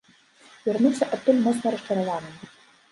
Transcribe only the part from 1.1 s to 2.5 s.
адтуль моцна расчараваным.